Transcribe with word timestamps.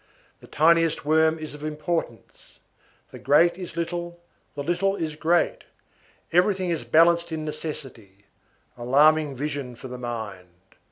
The 0.39 0.47
tiniest 0.47 1.05
worm 1.05 1.37
is 1.37 1.53
of 1.53 1.63
importance; 1.63 2.57
the 3.11 3.19
great 3.19 3.55
is 3.59 3.77
little, 3.77 4.19
the 4.55 4.63
little 4.63 4.95
is 4.95 5.15
great; 5.15 5.65
everything 6.33 6.71
is 6.71 6.83
balanced 6.83 7.31
in 7.31 7.45
necessity; 7.45 8.25
alarming 8.75 9.35
vision 9.35 9.75
for 9.75 9.89
the 9.89 9.99
mind. 9.99 10.49